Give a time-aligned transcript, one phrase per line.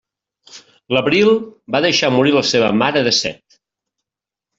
[0.95, 1.29] L'abril
[1.75, 3.59] va deixar morir la seva mare de set.